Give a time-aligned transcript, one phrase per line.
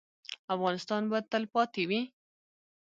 [0.55, 2.01] افغانستان به تلپاتې وي؟